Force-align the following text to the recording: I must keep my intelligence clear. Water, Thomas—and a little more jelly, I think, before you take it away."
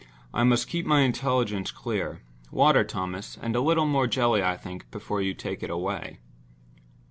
I 0.33 0.43
must 0.43 0.67
keep 0.67 0.87
my 0.87 1.01
intelligence 1.01 1.69
clear. 1.69 2.23
Water, 2.51 2.83
Thomas—and 2.83 3.55
a 3.55 3.61
little 3.61 3.85
more 3.85 4.07
jelly, 4.07 4.41
I 4.41 4.57
think, 4.57 4.89
before 4.89 5.21
you 5.21 5.35
take 5.35 5.61
it 5.61 5.69
away." 5.69 6.17